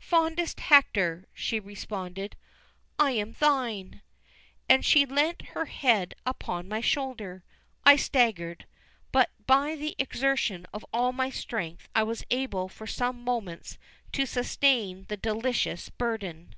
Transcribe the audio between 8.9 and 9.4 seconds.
but